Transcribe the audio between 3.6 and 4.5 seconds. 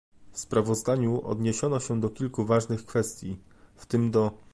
w tym do